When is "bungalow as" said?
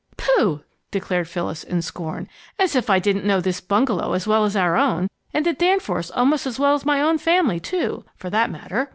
3.61-4.25